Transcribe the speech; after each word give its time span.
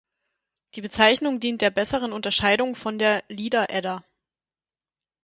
Die 0.73 0.81
Bezeichnung 0.81 1.39
dient 1.39 1.61
der 1.61 1.69
besseren 1.69 2.11
Unterscheidung 2.11 2.73
von 2.75 2.97
der 2.97 3.23
Lieder-Edda. 3.29 4.03